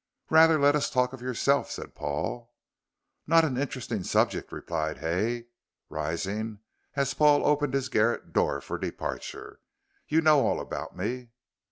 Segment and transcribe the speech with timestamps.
[0.31, 2.51] "Rather let us talk of yourself," said Paul.
[3.27, 5.45] "Not an interesting subject," replied Hay,
[5.89, 6.57] rising
[6.95, 9.59] as Paul opened his garret door for departure,
[10.07, 11.29] "you know all about me."